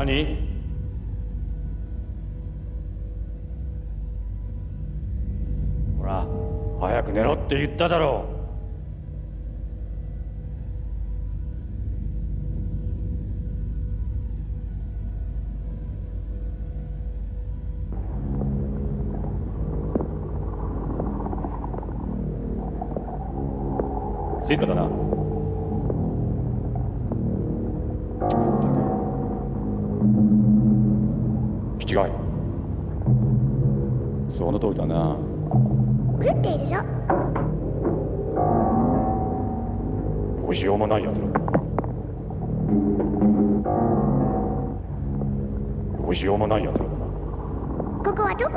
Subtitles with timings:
[0.00, 0.38] 何？
[5.98, 6.26] ほら
[6.80, 8.24] 早く寝ろって言っただろ
[24.46, 24.46] う。
[24.46, 24.89] 静かだな。
[34.80, 35.16] その通りだな。
[36.24, 36.76] 狂っているぞ。
[40.40, 41.26] どうしようもないやつら。
[41.26, 41.32] だ
[45.98, 46.96] どうしようもないやつらだな。
[48.02, 48.52] ここはどこ？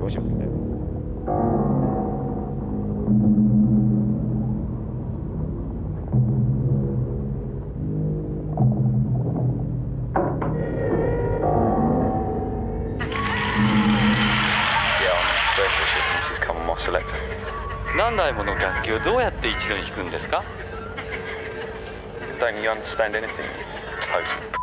[0.00, 1.85] どうしようっ
[17.02, 17.14] て
[17.96, 20.44] 何台もの楽器をどうやって一度に弾くんですか
[22.38, 23.26] ？Don't you understand anything?
[24.00, 24.56] Total.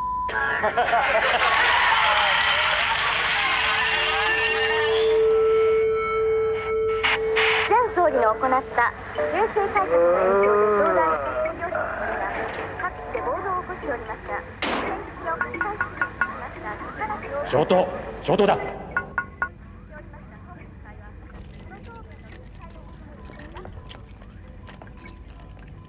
[7.70, 11.78] 前総理の行った税制改革の影響で東大決戦業者
[12.18, 12.32] が
[12.80, 17.88] 各地で暴動を起こしておりました先日の開催式につきました力強い消灯
[18.22, 18.83] 消灯だ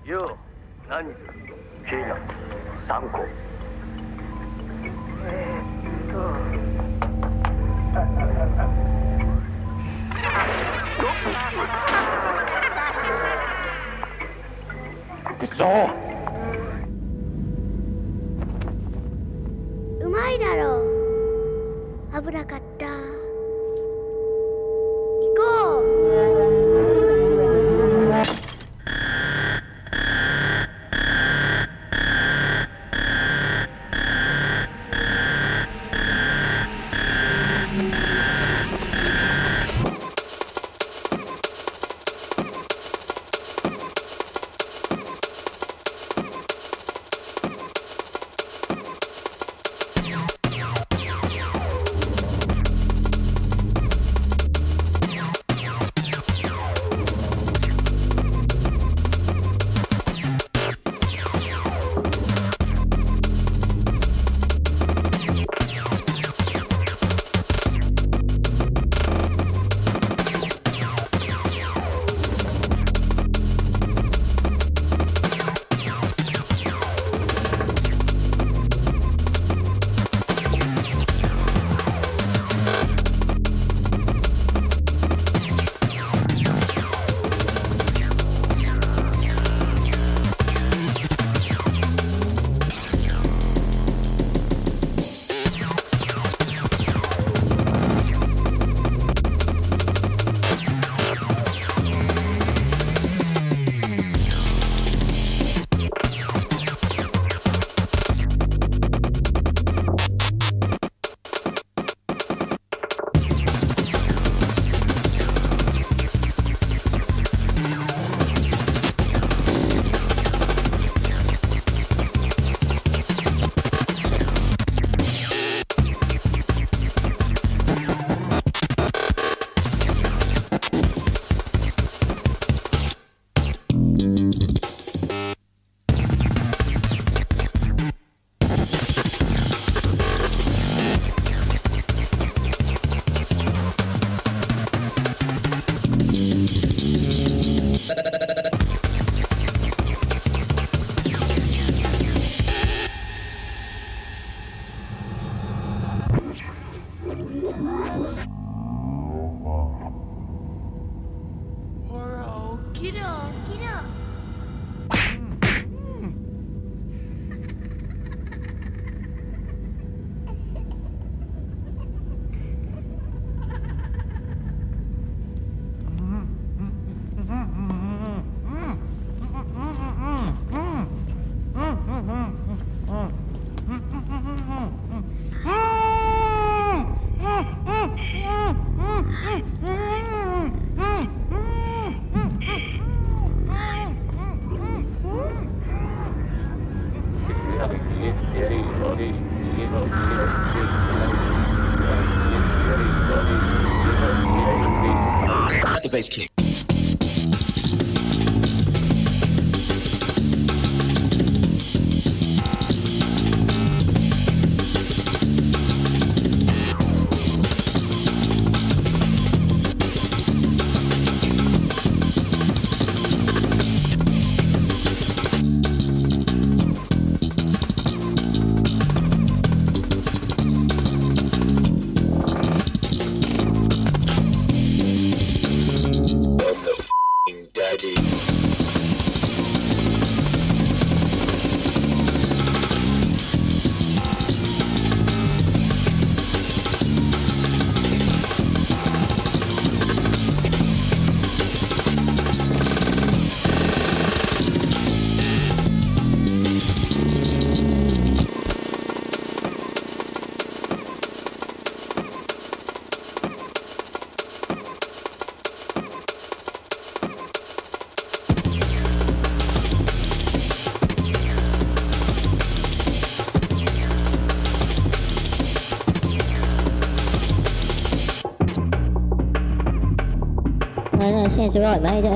[0.06, 1.08] よう何
[2.86, 3.24] ナコ
[5.26, 6.10] えー、
[15.46, 15.94] っとああ
[20.04, 20.94] あまいだろう。
[22.56, 22.62] っ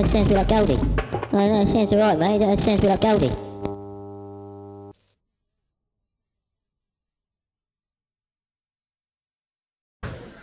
[0.08, 0.78] Sense like Goldie.
[1.32, 2.38] I know sense right, mate.
[2.38, 3.30] That sense like Goldie.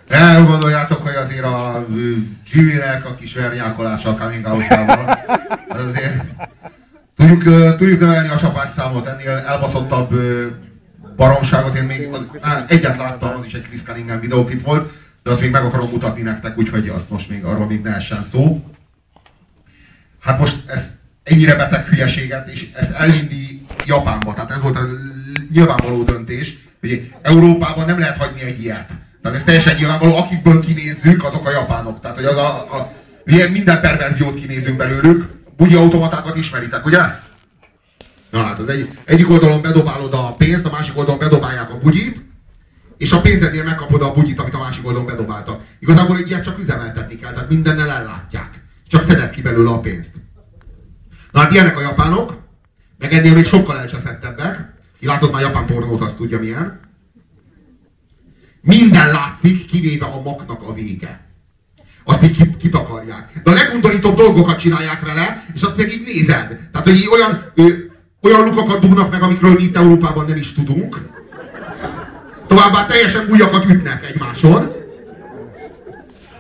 [0.08, 1.86] Elgondoljátok, hogy azért a
[2.52, 4.64] Jimmy-nek a kis vernyákolása a coming out
[5.68, 6.24] az azért
[7.16, 7.44] tudjuk,
[7.78, 10.48] tudjuk növelni a csapás számot, ennél elbaszottabb ö,
[11.16, 14.92] baromságot, én még az, á, egyet láttam, az is egy Chris Cunningham videóklip volt,
[15.26, 18.26] de azt még meg akarom mutatni nektek, úgyhogy azt most még arról még ne essen
[18.32, 18.64] szó.
[20.20, 20.94] Hát most ez
[21.24, 24.82] ennyire beteg hülyeséget, és ezt elvinni Japánba, tehát ez volt a
[25.52, 28.88] nyilvánvaló döntés, hogy Európában nem lehet hagyni egy ilyet.
[29.22, 32.02] Tehát ez teljesen nyilvánvaló, akikből kinézzük, azok a japánok.
[32.02, 32.92] Tehát, hogy az a, a
[33.52, 35.26] minden perverziót kinézünk belőlük,
[35.58, 37.00] bugyi automatákat ismeritek, ugye?
[38.30, 42.25] Na hát, az egy, egyik oldalon bedobálod a pénzt, a másik oldalon bedobálják a bugyit,
[42.98, 45.64] és a pénzednél megkapod a bugyit, amit a másik oldalon bedobáltak.
[45.80, 48.64] Igazából egy ilyet csak üzemeltetni kell, tehát mindennel ellátják.
[48.88, 50.12] Csak szedett ki belőle a pénzt.
[51.32, 52.38] Na hát ilyenek a japánok,
[52.98, 54.74] meg ennél még sokkal elcseszettebbek.
[55.00, 56.80] Ki látott már japán pornót, azt tudja milyen.
[58.62, 61.26] Minden látszik, kivéve a maknak a vége.
[62.04, 63.42] Azt így kit- kitakarják.
[63.44, 66.48] De a legundorítóbb dolgokat csinálják vele, és azt meg így nézed.
[66.72, 67.74] Tehát, hogy így olyan, ö,
[68.22, 71.02] olyan lukakat dugnak meg, amikről mi itt Európában nem is tudunk.
[72.48, 74.74] Továbbá teljesen újakat ütnek egymáson.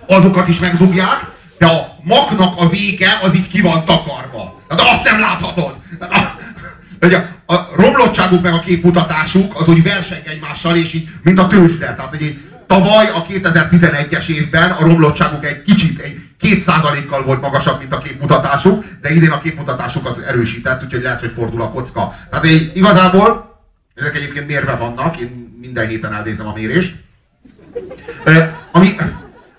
[0.07, 4.61] Azokat is megdugják, de a maknak a vége az így ki van takarva.
[4.67, 5.75] Tehát azt nem láthatod.
[5.99, 6.19] A,
[6.99, 7.13] hogy
[7.45, 11.95] a, romlottságuk meg a képmutatásuk az úgy verseng egymással, és így, mint a tőzsde.
[11.95, 17.41] Tehát, hogy így, tavaly a 2011-es évben a romlottságuk egy kicsit, egy két százalékkal volt
[17.41, 21.69] magasabb, mint a képmutatásuk, de idén a képmutatásuk az erősített, úgyhogy lehet, hogy fordul a
[21.69, 22.13] kocka.
[22.29, 23.59] Tehát így, igazából,
[23.95, 26.95] ezek egyébként mérve vannak, én minden héten elnézem a mérést,
[28.71, 28.95] ami,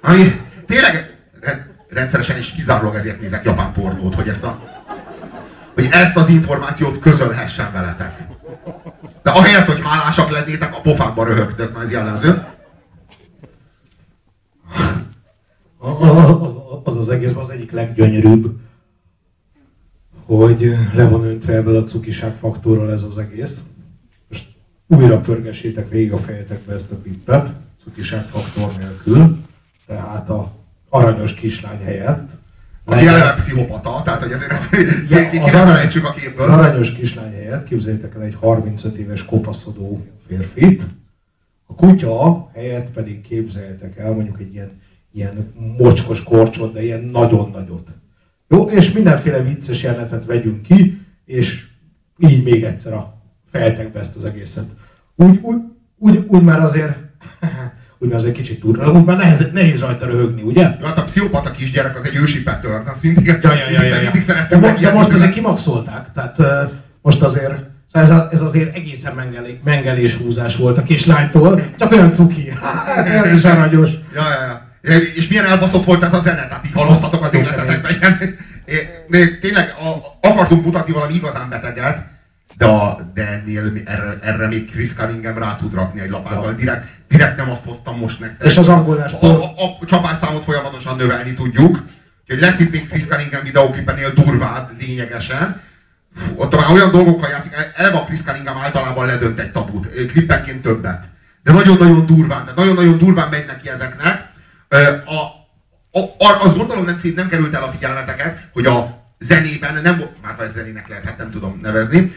[0.00, 4.74] ami tényleg re- rendszeresen és kizárólag ezért nézek japán pornót, hogy ezt a
[5.76, 8.26] hogy ezt az információt közölhessen veletek.
[9.22, 12.44] De ahelyett, hogy hálásak lennétek, a pofákba röhögtök, na ez jellemző.
[15.78, 18.56] Az az, az, az egészben az egyik leggyönyörűbb,
[20.26, 23.60] hogy le van öntve ebből a cukiság faktorral ez az egész.
[24.86, 27.50] Újra pörgessétek végig a fejetekbe ezt a tippet,
[27.84, 29.36] cukiság faktor nélkül,
[29.86, 30.52] tehát a
[30.88, 32.30] aranyos kislány helyett.
[32.84, 34.68] Aki eleve pszichopata, tehát hogy ezért ezt
[35.10, 36.50] Ja, az arany- a képből.
[36.50, 40.82] Az aranyos kislány helyett képzeljétek el egy 35 éves kopaszodó férfit,
[41.66, 44.80] a kutya helyett pedig képzeljetek el mondjuk egy ilyen,
[45.12, 47.88] ilyen mocskos korcsot, de ilyen nagyon nagyot.
[48.48, 51.66] Jó, és mindenféle vicces jelenetet vegyünk ki, és
[52.18, 53.15] így még egyszer a
[53.56, 54.64] fejetekbe ezt az egészet.
[55.14, 55.56] Úgy, úgy,
[55.98, 56.96] úgy, úgy már azért,
[57.98, 60.76] úgy már azért kicsit túl, úgy már nehéz, nehéz rajta röhögni, ugye?
[60.80, 63.94] Jó, hát a pszichopata kisgyerek az egy ősi pattern, azt mindig, Ja, ja, ja, ja,
[63.94, 64.10] ja.
[64.12, 66.70] mindig De, meg de ilyet most azért kimaxolták, tehát uh,
[67.02, 67.54] most azért
[67.92, 72.52] szóval ez, a, ez azért egészen mengelé, mengelés húzás volt a kislánytól, csak olyan cuki,
[73.36, 73.90] is aranyos.
[74.14, 74.64] Ja, ja, ja.
[75.14, 77.92] És milyen elbaszott volt ez a zene, tehát így halloztatok az életetekben.
[79.08, 81.98] De tényleg a, akartunk mutatni valami igazán beteget,
[82.58, 86.52] de, a, de ennél, erre, erre még Chris Cunningham rá tud rakni egy lapáttal.
[86.52, 88.48] Direkt, direkt nem azt hoztam most nektek.
[88.48, 91.82] És az angolás A, a, a csapásszámot folyamatosan növelni tudjuk.
[92.22, 95.60] Úgyhogy lesz itt még Chris Cunningham videóklipenél durvább lényegesen.
[96.16, 100.62] Fú, Ott már olyan dolgokkal játszik, eleve a Chris Cunningham általában ledönt egy tabut, klippenként
[100.62, 101.04] többet.
[101.42, 104.28] De nagyon-nagyon durván, de nagyon-nagyon durván megy neki ezeknek.
[105.04, 105.14] A,
[105.98, 110.22] a, a, azt gondolom nem, nem került el a figyelmeteket, hogy a zenében nem volt,
[110.22, 112.14] már ez zenének lehet, hát nem tudom nevezni,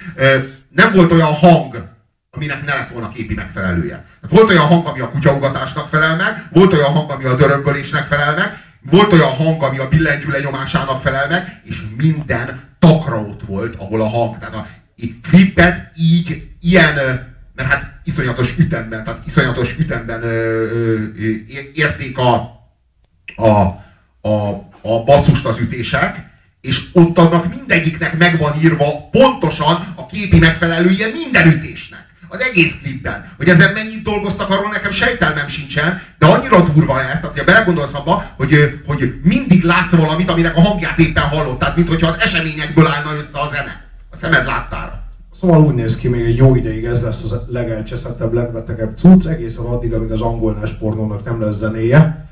[0.69, 1.87] nem volt olyan hang,
[2.31, 4.05] aminek ne lett volna képi megfelelője.
[4.29, 8.35] Volt olyan hang, ami a kutyaugatásnak felel meg, volt olyan hang, ami a dörömbölésnek felel
[8.35, 13.75] meg, volt olyan hang, ami a billentyű lenyomásának felel meg, és minden takra ott volt,
[13.75, 14.67] ahol a hang, tehát a
[15.29, 16.95] klippet így, ilyen,
[17.55, 21.31] mert hát iszonyatos ütemben, tehát iszonyatos ütemben ö, ö,
[21.73, 22.33] érték a,
[23.35, 23.49] a,
[24.21, 24.49] a,
[24.81, 26.28] a basszust az ütések,
[26.61, 32.07] és ott annak mindegyiknek megvan írva pontosan a képi megfelelője minden ütésnek.
[32.31, 33.31] Az egész klipben.
[33.37, 37.93] Hogy ezen mennyit dolgoztak, arról nekem sejtelmem sincsen, de annyira durva lehet, tehát ha belegondolsz
[37.93, 42.87] abba, hogy, hogy mindig látsz valamit, aminek a hangját éppen hallott, tehát mintha az eseményekből
[42.87, 43.87] állna össze a zene.
[44.09, 45.03] A szemed láttára.
[45.31, 49.65] Szóval úgy néz ki, még egy jó ideig ez lesz az legelcseszettebb, legbetegebb cucc, egészen
[49.65, 52.27] addig, amíg az angolnás pornónak nem lesz zenéje,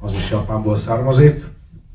[0.00, 1.44] az is Japánból származik.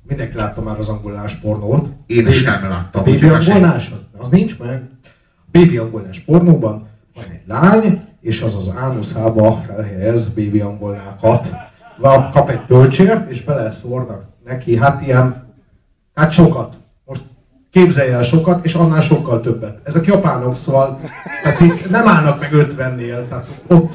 [0.08, 1.88] Mindenki látta már az angolnás pornót.
[2.06, 3.04] Én is nem láttam.
[3.04, 3.92] Baby angolnás?
[4.18, 4.84] Az nincs meg.
[5.52, 11.50] Baby angolnás pornóban van egy lány, és az az ánuszába felhelyez baby angolnákat.
[12.34, 15.54] Kap egy töltsért, és beleszórnak neki, hát ilyen,
[16.16, 16.74] hát sokat.
[17.06, 17.22] Most
[17.72, 19.80] képzelj el sokat, és annál sokkal többet.
[19.84, 21.00] Ezek japánok, szóval
[21.44, 23.94] tehát itt nem állnak meg 50-nél, tehát ott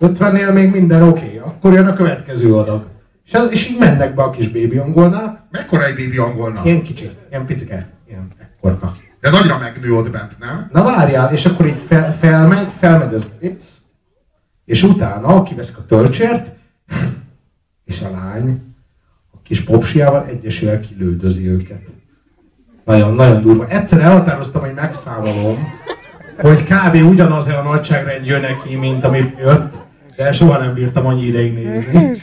[0.00, 1.36] 50-nél még minden oké, okay.
[1.36, 2.84] akkor jön a következő adag.
[3.26, 5.46] És, ez, és így mennek be a kis bébi angolnál.
[5.50, 6.64] Mekkora egy bébi angolnál?
[6.64, 8.92] Ilyen kicsi, ilyen picike, ilyen ekkorka.
[9.20, 10.70] De nagyra megnő ott bent, nem?
[10.72, 13.62] Na várjál, és akkor így fel, felmegy, felmegy az vicc,
[14.64, 16.54] és utána kiveszik a töltsért,
[17.84, 18.74] és a lány
[19.32, 21.82] a kis popsiával egyesével kilődözi őket.
[22.84, 23.68] Nagyon, nagyon durva.
[23.68, 25.58] Egyszer elhatároztam, hogy megszámolom,
[26.36, 26.94] hogy kb.
[26.94, 29.74] ugyanaz a nagyságrend jön neki, mint amit jött,
[30.16, 32.18] de soha nem bírtam annyi ideig nézni.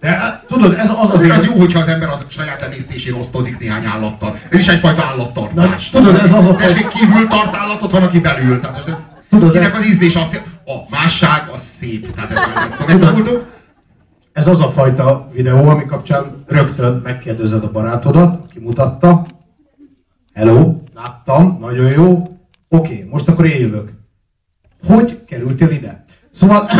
[0.00, 3.58] De hát, tudod, ez az azért az jó, hogyha az ember az saját emésztésén osztozik
[3.58, 4.36] néhány állattal.
[4.50, 5.90] Ez is egyfajta állattartás.
[5.90, 6.88] Na, tudod, ez az a fajta...
[6.88, 8.60] kívül tart állatot, van, aki belül.
[8.60, 8.94] Tehát ez,
[9.30, 12.14] tudod, kinek az ízlés az, a másság az szép.
[12.14, 12.30] Tehát
[12.88, 13.46] ez, tudod,
[14.32, 19.26] ez az a fajta videó, ami kapcsán rögtön megkérdezed a barátodat, kimutatta.
[20.34, 22.10] Hello, láttam, nagyon jó.
[22.68, 23.90] Oké, okay, most akkor én jövök.
[24.86, 26.04] Hogy kerültél ide?
[26.30, 26.70] Szóval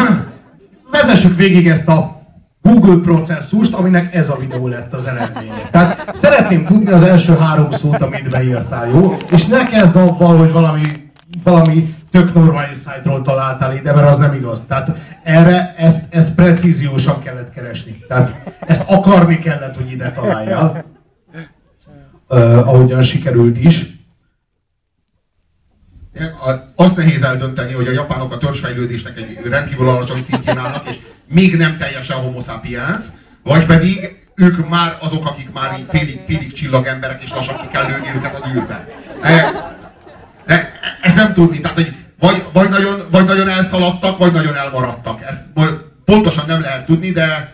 [0.90, 2.17] vezessük végig ezt a
[2.68, 5.68] Google processzust, aminek ez a videó lett az eredménye.
[5.70, 9.16] Tehát szeretném tudni az első három szót, amit beírtál, jó?
[9.30, 11.10] És ne kezd avval, hogy valami,
[11.42, 14.64] valami tök normális szájtról találtál ide, mert az nem igaz.
[14.68, 18.04] Tehát erre ezt, ezt precíziósan kellett keresni.
[18.08, 20.84] Tehát ezt akarni kellett, hogy ide találjál.
[22.30, 23.96] Uh, ahogyan sikerült is.
[26.74, 30.98] Azt nehéz eldönteni, hogy a japánok a törzsfejlődésnek egy rendkívül alacsony szintjén állnak, és
[31.28, 33.02] még nem teljesen homo sapiens,
[33.42, 37.86] vagy pedig ők már azok, akik már így félig, félig csillagemberek, és lassan ki kell
[37.86, 38.86] lőni őket az űrbe.
[39.22, 39.52] De,
[40.46, 45.22] de ezt nem tudni, tehát hogy vagy, vagy, nagyon, vagy nagyon elszaladtak, vagy nagyon elmaradtak.
[45.22, 45.44] Ezt
[46.04, 47.52] pontosan nem lehet tudni, de,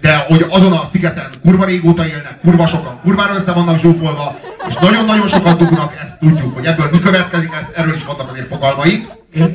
[0.00, 4.38] de hogy azon a szigeten kurva régóta élnek, kurva sokan, kurvára össze vannak zsúfolva,
[4.68, 9.06] és nagyon-nagyon sokat dugnak, ezt tudjuk, hogy ebből mi következik, erről is vannak azért fogalmaik.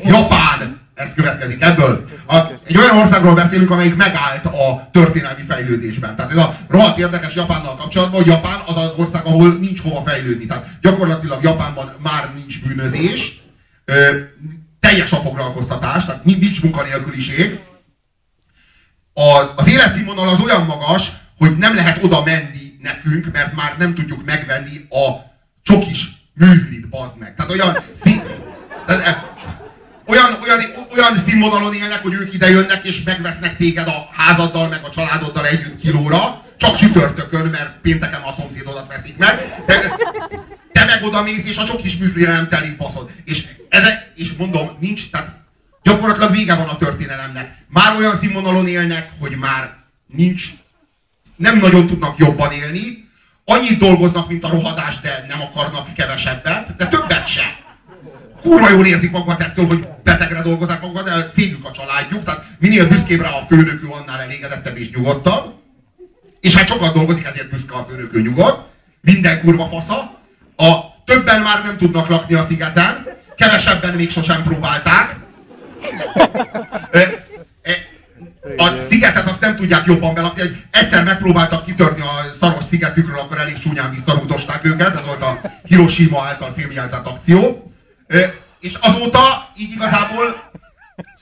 [0.04, 2.08] Japán ez következik ebből.
[2.26, 6.16] A, egy olyan országról beszélünk, amelyik megállt a történelmi fejlődésben.
[6.16, 10.02] Tehát ez a rohadt érdekes Japánnal kapcsolatban, hogy Japán az az ország, ahol nincs hova
[10.02, 10.46] fejlődni.
[10.46, 13.40] Tehát gyakorlatilag Japánban már nincs bűnözés,
[13.84, 14.18] ö,
[14.80, 17.60] teljes a foglalkoztatás, tehát nincs munkanélküliség.
[19.12, 23.94] A, az életszínvonal az olyan magas, hogy nem lehet oda menni nekünk, mert már nem
[23.94, 27.34] tudjuk megvenni a csokis műzlit, bazd meg.
[27.34, 28.22] Tehát olyan szín...
[28.86, 29.55] Tehát,
[30.06, 30.60] olyan, olyan,
[30.94, 35.46] olyan színvonalon élnek, hogy ők ide jönnek és megvesznek téged a házaddal, meg a családoddal
[35.46, 39.62] együtt kilóra, csak csütörtökön, mert pénteken a szomszédodat veszik meg.
[39.66, 39.96] De,
[40.72, 43.10] te meg oda mész, és a csak kis műzlire nem telik baszod.
[43.24, 45.44] És, eze, és mondom, nincs, tehát
[45.82, 47.56] gyakorlatilag vége van a történelemnek.
[47.68, 49.74] Már olyan színvonalon élnek, hogy már
[50.06, 50.44] nincs,
[51.36, 53.08] nem nagyon tudnak jobban élni,
[53.44, 56.65] annyit dolgoznak, mint a rohadás, de nem akarnak kevesebbet,
[58.46, 62.88] kurva jól érzik magukat ettől, hogy betegre dolgozzák magukat, de cégük a családjuk, tehát minél
[62.88, 65.54] büszkébb rá a főnökő, annál elégedettebb és nyugodtabb.
[66.40, 68.68] És hát sokat dolgozik, ezért büszke a főnökő nyugodt.
[69.00, 70.20] Minden kurva fasza.
[70.56, 70.74] A
[71.04, 75.16] többen már nem tudnak lakni a szigeten, kevesebben még sosem próbálták.
[78.56, 83.38] A szigetet azt nem tudják jobban belakni, hogy egyszer megpróbáltak kitörni a szaros szigetükről, akkor
[83.38, 87.70] elég csúnyán visszarúdosták őket, ez volt a Hiroshima által filmjelzett akció.
[88.60, 90.46] És azóta így igazából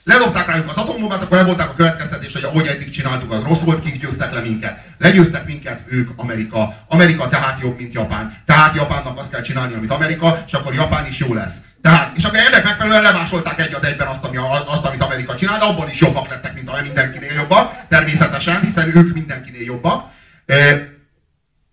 [0.05, 3.83] Ledobták rájuk az atombombát, akkor levonták a következtetést, hogy ahogy eddig csináltuk, az rossz volt,
[3.83, 4.79] kik győztek le minket.
[4.99, 6.75] Legyőztek minket ők, Amerika.
[6.89, 8.37] Amerika tehát jobb, mint Japán.
[8.47, 11.55] Tehát Japánnak azt kell csinálni, amit Amerika, és akkor Japán is jó lesz.
[11.83, 14.37] Tehát, és akkor ennek megfelelően lemásolták egy az egyben azt, ami,
[14.67, 18.97] azt, amit Amerika csinál, de abban is jobbak lettek, mint a mindenkinél jobbak, természetesen, hiszen
[18.97, 20.11] ők mindenkinél jobbak.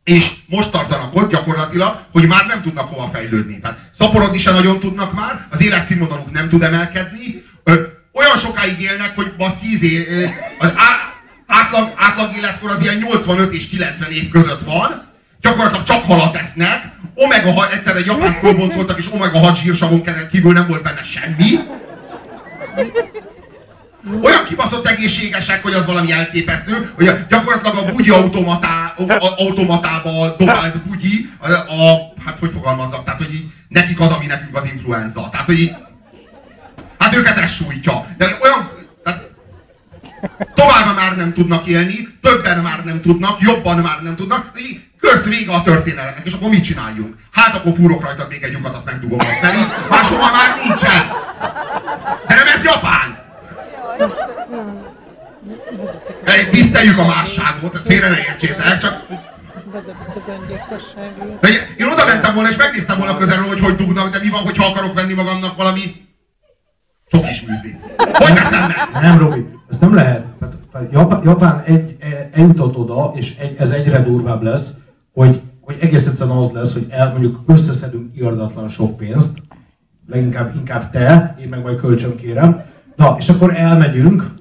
[0.04, 3.60] És most tartanak ott gyakorlatilag, hogy már nem tudnak hova fejlődni.
[3.60, 7.44] Tehát szaporodni se nagyon tudnak már, az életszínvonaluk nem tud emelkedni,
[8.14, 10.28] olyan sokáig élnek, hogy baszki, izé,
[10.60, 10.74] az
[11.46, 15.10] átlag, átlag életkor az ilyen 85 és 90 év között van,
[15.42, 20.68] gyakorlatilag csak halat esznek, omega, egyszer egy japán fölboncoltak, és omega 6 zsírsavon kívül nem
[20.68, 21.60] volt benne semmi.
[24.22, 28.94] Olyan kibaszott egészségesek, hogy az valami elképesztő, hogy gyakorlatilag a bugyi automatá,
[29.38, 34.56] automatába dobált bugyi, a, a, hát hogy fogalmazzak, tehát hogy így, nekik az, ami nekünk
[34.56, 35.30] az influenza.
[35.32, 35.76] Tehát, hogy így,
[37.02, 38.06] Hát őket ez sújtja.
[38.18, 38.70] De olyan,
[39.04, 39.32] tehát
[40.56, 44.52] tovább már nem tudnak élni, többen már nem tudnak, jobban már nem tudnak,
[45.00, 47.16] kösz vége a történelemnek, és akkor mit csináljunk?
[47.32, 51.12] Hát akkor fúrok rajta még egy lyukat, azt megdugom azt felé, máshova már nincsen.
[52.28, 53.01] De nem ez Japán!
[56.52, 59.06] Tiszteljük a másságot, ezt félre ne értsétek, csak
[61.40, 64.44] de én oda mentem volna és megnéztem volna közelről, hogy hogy dugnak, de mi van,
[64.44, 65.82] hogyha akarok venni magamnak valami
[67.12, 67.80] sok műzli.
[67.98, 69.02] Hogy veszem meg?
[69.02, 70.26] Nem, Robi, ez nem lehet.
[71.24, 74.74] Japán egy, e, eljutott oda, és egy, ez egyre durvább lesz,
[75.14, 79.38] hogy, hogy egész egyszerűen az lesz, hogy el, mondjuk összeszedünk irdatlan sok pénzt,
[80.08, 82.64] leginkább inkább te, én meg majd kölcsön kérem.
[82.96, 84.32] Na, és akkor elmegyünk,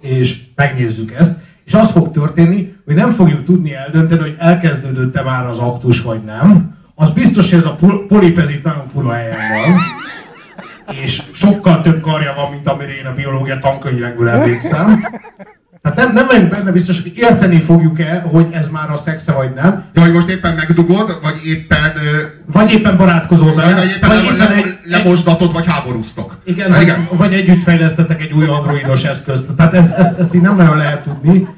[0.00, 5.46] és megnézzük ezt, és az fog történni, hogy nem fogjuk tudni eldönteni, hogy elkezdődött-e már
[5.46, 6.74] az aktus, vagy nem.
[6.94, 9.78] Az biztos, hogy ez a polipezit nagyon fura helyen van
[10.92, 15.08] és sokkal több karja van, mint amire én a biológia tankönyvekből emlékszem.
[15.82, 19.54] Hát nem, nem vagyunk benne biztos, hogy érteni fogjuk-e, hogy ez már a szexe vagy
[19.54, 19.84] nem.
[19.92, 21.92] De hogy most éppen megdugod, vagy éppen...
[22.52, 23.74] Vagy éppen barátkozol vele.
[23.74, 26.36] Vagy éppen, vagy éppen le, egy, lemosdatod, vagy háborúztok.
[26.44, 27.08] Igen, vagy, igen.
[27.10, 29.46] vagy együtt fejlesztetek egy új androidos eszközt.
[29.56, 31.48] Tehát ezt, ezt, ezt így nem nagyon lehet tudni.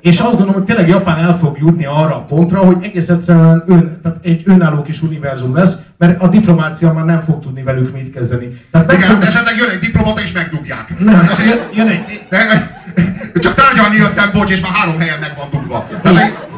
[0.00, 3.64] És azt gondolom, hogy tényleg Japán el fog jutni arra a pontra, hogy egész egyszerűen
[3.66, 7.92] ön, tehát egy önálló kis univerzum lesz, mert a diplomácia már nem fog tudni velük
[7.92, 8.60] mit kezdeni.
[8.70, 9.22] Tehát Igen, tud...
[9.22, 10.98] esetleg jön egy diplomata és megdugják.
[10.98, 12.26] Nem, hát jön, jön egy...
[12.28, 12.38] De,
[13.40, 15.86] csak tárgyalni jöttem, bocs, és már három helyen meg van dugva.
[16.02, 16.48] Tehát,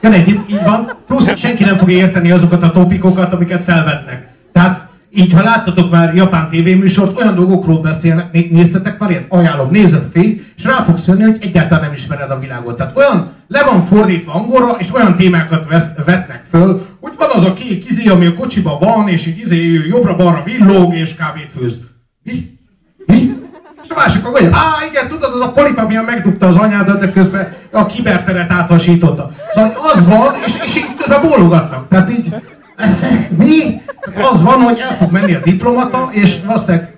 [0.00, 4.28] jön egy, így van, plusz senki nem fogja érteni azokat a topikokat, amiket felvetnek.
[4.52, 9.24] Tehát így, ha láttatok már japán tévéműsort, olyan dolgokról beszélnek, még néztetek már ilyet?
[9.28, 12.76] Ajánlom, nézzet fény, és rá fogsz jönni, hogy egyáltalán nem ismered a világot.
[12.76, 17.44] Tehát olyan le van fordítva angolra, és olyan témákat vesz, vetnek föl, hogy van az
[17.44, 21.80] a kék izé, ami a kocsiban van, és így izé jobbra-balra villog, és kávét főz.
[22.22, 22.58] Mi?
[23.06, 23.34] Mi?
[23.82, 27.00] És a másik meg mondja, á igen, tudod, az a polipa miatt megdugta az anyádat,
[27.00, 29.30] de közben a kiberteret áthasította.
[29.50, 31.88] Szóval az van, és, és így közben bólogatnak.
[31.88, 32.34] Tehát így,
[32.80, 33.04] ez,
[33.36, 33.82] mi?
[34.32, 36.96] Az van, hogy el fog menni a diplomata, és valószínűleg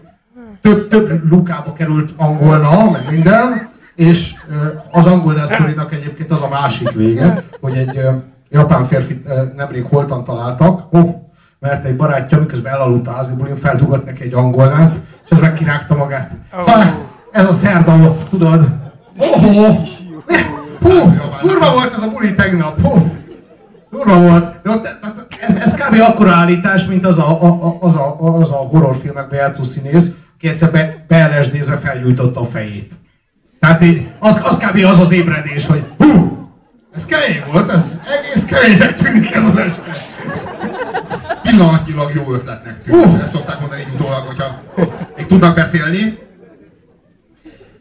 [0.61, 4.35] több, több lukába került angolna, meg minden, és
[4.90, 8.01] az angol sztorinak egyébként az a másik vége, hogy egy
[8.51, 9.23] japán férfi
[9.57, 11.11] nemrég holtan találtak, oh,
[11.59, 16.31] mert egy barátja, miközben elaludt a házibulin, feldugott neki egy angolnát, és ez megkirágta magát.
[16.59, 16.85] Szóval
[17.33, 18.68] ez a szerda tudod?
[19.18, 19.77] Oh, oh.
[20.81, 22.81] Hú, kurva volt ez a buli tegnap.
[22.81, 23.11] Hú,
[23.92, 24.62] durva volt.
[24.62, 24.88] De ott,
[25.40, 26.00] ez, ez kb.
[26.00, 30.70] akkora állítás, mint az a, a, az a, az a horrorfilmekben játszó színész, aki egyszer
[30.70, 32.92] be, beelesdézve felgyújtotta a fejét.
[33.61, 34.85] Tehát így, az, az kb.
[34.85, 36.33] az az ébredés, hogy hú,
[36.94, 40.22] ez kemény volt, ez egész keménynek tűnik ez az este.
[41.42, 43.07] Pillanatnyilag jó ötletnek tűnik.
[43.07, 43.22] Uh.
[43.22, 44.57] Ezt szokták mondani így utólag, hogyha
[45.16, 46.18] még tudnak beszélni.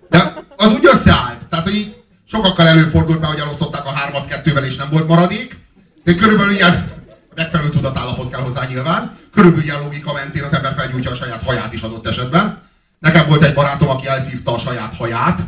[0.09, 1.39] De az úgy összeállt.
[1.49, 5.60] Tehát, hogy így sokakkal előfordult be, hogy elosztották a hármat kettővel, és nem volt maradék.
[6.03, 6.91] De körülbelül ilyen
[7.35, 9.17] megfelelő tudatállapot kell hozzá nyilván.
[9.33, 12.61] Körülbelül ilyen logika mentén az ember felgyújtja a saját haját is adott esetben.
[12.99, 15.39] Nekem volt egy barátom, aki elszívta a saját haját.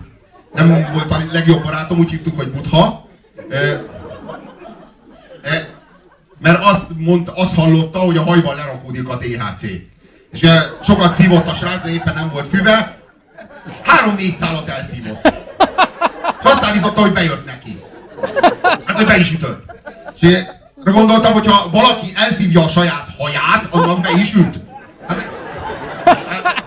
[0.53, 3.07] Nem volt a legjobb barátom, úgy hívtuk, hogy Butha.
[3.49, 3.57] E,
[5.41, 5.69] e,
[6.39, 9.61] mert azt, mondta, azt hallotta, hogy a hajban lerakódik a THC.
[10.31, 12.97] És ugye sokat szívott a srác, de éppen nem volt füve.
[13.81, 15.33] Három-négy szállat elszívott.
[16.43, 17.81] Azt állította, hogy bejött neki.
[18.61, 19.72] Hát, hogy be is ütött.
[20.19, 24.59] És gondoltam, hogyha valaki elszívja a saját haját, annak be is üt.
[25.07, 25.29] Hát,
[26.05, 26.65] hát,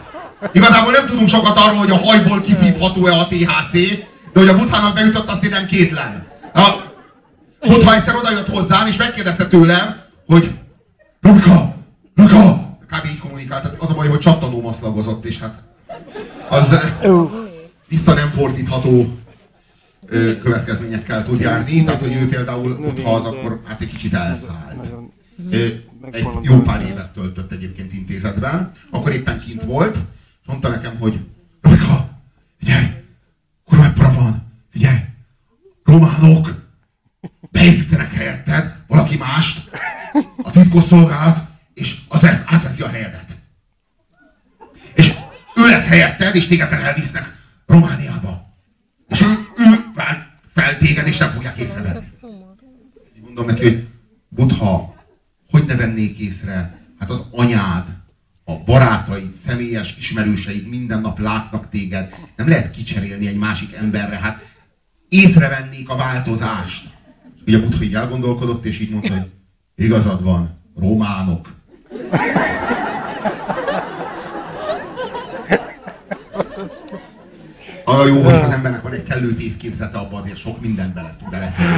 [0.52, 3.72] igazából nem tudunk sokat arról, hogy a hajból kiszívható-e a THC,
[4.32, 6.26] de hogy a buthának beütött, azt én nem kétlen.
[6.54, 6.70] A
[7.61, 10.50] butha egyszer odajött hozzám, és megkérdezte tőlem, hogy
[11.20, 11.74] Robika,
[12.14, 13.06] Robika, kb.
[13.06, 13.74] így kommunikált.
[13.78, 15.54] Az a baj, hogy csattanó maszlagozott, és hát
[16.48, 16.78] az
[17.88, 19.18] vissza nem fordítható
[20.42, 21.85] következményekkel tud járni.
[21.85, 24.95] Tehát, hogy ő például ott, ha az, akkor hát egy kicsit elszállt.
[26.11, 29.97] Egy jó pár évet töltött egyébként intézetben, akkor éppen kint volt,
[30.47, 31.21] mondta nekem, hogy
[31.61, 32.09] Robika,
[32.59, 32.87] figyelj,
[33.64, 34.99] kurva van, figyelj,
[35.85, 36.55] románok
[37.51, 39.71] beépítenek helyetted valaki mást,
[40.42, 41.38] a titkosszolgálat,
[41.75, 43.38] és az átveszi a helyedet.
[44.95, 45.14] És
[45.57, 47.35] ő lesz helyetted, és téged elvisznek
[47.66, 48.55] Romániába.
[49.09, 49.45] És ő
[50.57, 52.05] fel, téged, és nem fogják észrevenni.
[53.16, 53.87] Így mondom neki, hogy
[54.29, 54.95] Budha,
[55.51, 56.81] hogy ne vennék észre?
[56.99, 57.87] Hát az anyád,
[58.45, 62.14] a barátaid, személyes ismerőseid minden nap látnak téged.
[62.37, 64.16] Nem lehet kicserélni egy másik emberre.
[64.16, 64.42] Hát
[65.09, 66.88] észrevennék a változást.
[67.47, 69.31] Ugye Budha így elgondolkodott, és így mondta, hogy
[69.75, 71.55] igazad van, románok.
[77.88, 81.31] A jó, hogy az embernek van egy kellő tévképzete, abban azért sok mindent bele tud
[81.31, 81.75] beleférni.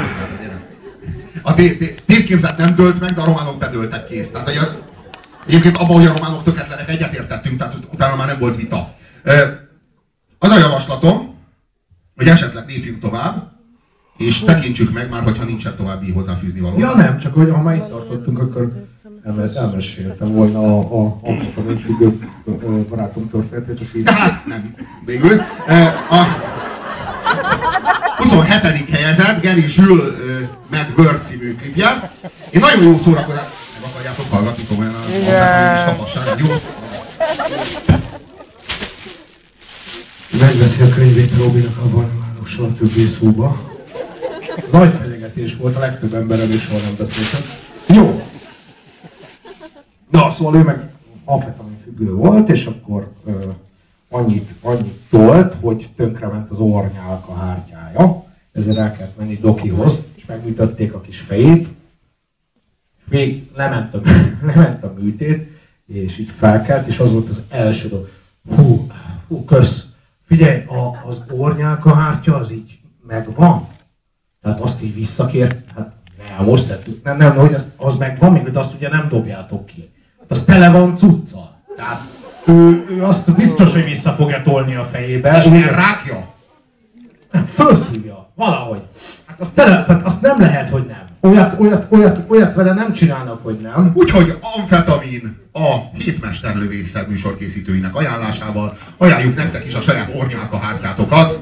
[1.42, 4.30] A té- té- tévképzet nem dőlt meg, de a románok bedőltek kész.
[4.30, 4.76] Tehát, hogy a,
[5.46, 8.94] egyébként abban, hogy a románok tökéletlenek egyetértettünk, tehát utána már nem volt vita.
[10.38, 11.34] Az a javaslatom,
[12.16, 13.52] hogy esetleg lépjünk tovább,
[14.16, 16.78] és tekintsük meg már, hogyha nincsen további hozzáfűzni való.
[16.78, 18.72] Ja nem, csak hogy ha már itt tartottunk, akkor
[19.28, 25.40] elmes, elmeséltem volna a, a amfetaminfüggő ö, barátom történetét, aki hát nem, végül.
[26.10, 26.26] A
[28.16, 28.90] 27.
[28.90, 30.12] helyezett Gary Jules
[30.70, 32.12] Mad Bird című klipje.
[32.50, 33.46] Én nagyon jó szórakozás.
[33.80, 36.46] Meg akarjátok hallgatni komolyan a amfetamin tapasságát, jó?
[40.40, 41.78] megveszi a könyvét Robinak
[42.42, 43.76] a soha többé szóba.
[44.72, 47.40] Nagy fenyegetés volt, a legtöbb emberrel is soha nem beszéltem.
[47.86, 48.27] Jó.
[50.10, 50.92] Na, szóval ő meg
[51.24, 53.50] amfetamin függő volt, és akkor ö,
[54.08, 58.24] annyit, annyit tolt, hogy tönkrement az ornyálka hártyája.
[58.52, 61.68] Ezzel el kellett menni Dokihoz, és megműtötték a kis fejét.
[63.08, 64.00] Még lement a,
[64.54, 65.48] lement a műtét,
[65.86, 68.08] és így felkelt, és az volt az első dolog.
[68.56, 68.86] Hú,
[69.28, 69.86] hú, kösz.
[70.24, 73.68] Figyelj, a, az ornyálka hártya az így megvan.
[74.42, 75.92] Tehát azt így visszakért, hát
[76.28, 79.66] nem, most szedtük, nem, nem, hogy az, az megvan, még de azt ugye nem dobjátok
[79.66, 79.90] ki.
[80.28, 81.60] Az tele van cuccal.
[81.76, 82.00] Tehát
[82.46, 85.38] ő, ő azt biztos, hogy vissza fogja tolni a fejébe.
[85.38, 86.34] És milyen rákja?
[87.32, 88.82] Nem, Fölszívja, valahogy.
[89.26, 91.06] Hát azt, tele, tehát azt nem lehet, hogy nem.
[91.20, 93.92] Olyat, olyat, olyat, olyat vele nem csinálnak, hogy nem.
[93.94, 101.38] Úgyhogy amfetamin a hétmesterlövészet műsorkészítőinek ajánlásával ajánljuk nektek is a saját ornyálka hártyátokat,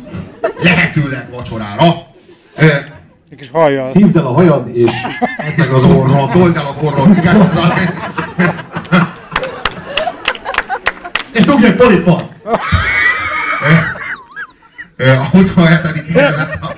[0.63, 1.85] lehetőleg vacsorára.
[3.37, 3.91] Egy kis hajjal.
[3.91, 4.91] Szívd el a hajad, és
[5.57, 6.31] meg az orrod.
[6.31, 7.09] Told el az orrod.
[11.33, 12.25] És dugj egy polipot!
[14.97, 15.69] Ö, A 27.
[16.13, 16.75] helyezett a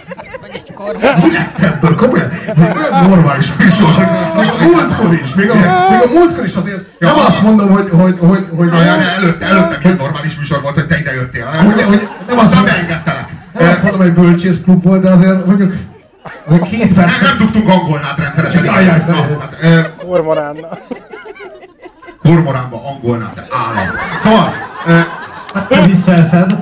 [1.22, 1.94] Mi lett ebből?
[1.94, 2.30] Komolyan?
[2.30, 3.94] Ez egy olyan normális műsor,
[4.36, 5.54] még a múltkor is, még a,
[5.90, 9.46] még a múltkor is azért nem azt mondom, hogy, hogy, hogy, hogy Na, ja, előtte,
[9.46, 11.44] előtte milyen normális műsor volt, hogy te ide jöttél.
[11.46, 13.28] Hogy- hogy- nem azt nem beengedtelek.
[13.58, 15.97] nem azt mondom, hogy bölcsészklub volt, de azért mondjuk azért
[16.62, 17.20] két Nem, perc.
[17.22, 18.64] nem tudtunk angolnát rendszeresen.
[18.64, 19.36] Jaj, jaj, jaj.
[19.40, 20.68] hát, Kormoránna.
[22.22, 23.94] Kormoránba angolnát, állam.
[24.22, 24.52] Szóval,
[25.54, 26.56] Hát te visszaeszed.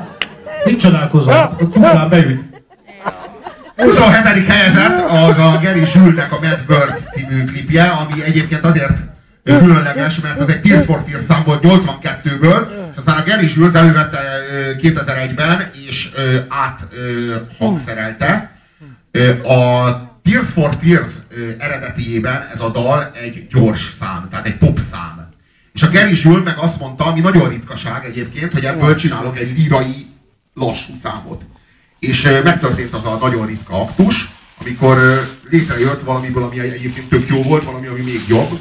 [0.64, 1.56] Mit csodálkozol?
[1.56, 2.44] Tuplán beüt.
[3.76, 4.48] 27.
[4.48, 8.92] helyezett az a Gary Jules-nek a Mad Bird című klipje, ami egyébként azért
[9.44, 13.74] különleges, mert az egy Tears for Fears szám volt 82-ből, és aztán a Gary Jules
[13.74, 14.18] elővette
[14.52, 16.10] ö, 2001-ben, és
[16.48, 18.50] áthangszerelte.
[19.42, 24.80] A Tears for Fears ö, eredetiében ez a dal egy gyors szám, tehát egy pop
[24.90, 25.16] szám.
[25.72, 29.58] És a Gary Jules meg azt mondta, ami nagyon ritkaság egyébként, hogy ebből csinálok egy
[29.58, 30.06] lírai
[30.54, 31.42] lassú számot.
[31.98, 34.28] És megtörtént az a nagyon ritka aktus,
[34.60, 34.98] amikor
[35.50, 38.58] létrejött valamiből, ami egyébként tök jó volt, valami, ami még jobb.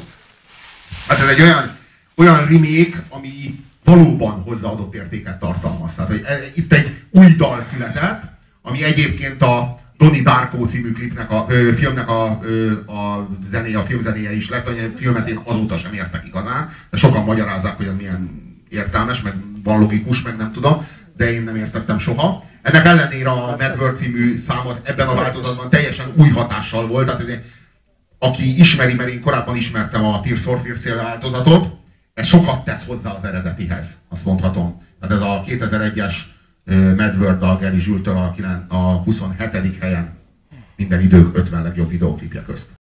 [1.08, 1.76] Hát ez egy olyan,
[2.16, 5.94] olyan remake, ami valóban hozzáadott értéket tartalmaz.
[5.94, 8.22] Tehát, hogy e- itt egy új dal született,
[8.62, 13.82] ami egyébként a Donnie Darko című klipnek, a ö, filmnek a, ö, a zenéje, a
[13.82, 17.86] filmzenéje is lett, hogy a filmet én azóta sem értek igazán, de sokan magyarázzák, hogy
[17.86, 22.44] ez milyen értelmes, meg van logikus, meg nem tudom, de én nem értettem soha.
[22.62, 27.06] Ennek ellenére a Mad World című szám az ebben a változatban teljesen új hatással volt,
[27.06, 27.42] tehát ez egy,
[28.18, 31.74] aki ismeri, mert én korábban ismertem a Tears for Fears változatot,
[32.14, 34.82] ez sokat tesz hozzá az eredetihez, azt mondhatom.
[35.00, 36.35] Tehát ez a 2001-es ö,
[36.66, 38.34] Mad World a Gary Zsültől a,
[38.68, 39.78] a 27.
[39.80, 40.16] helyen
[40.76, 42.70] minden idők 50 legjobb videóklipje közt.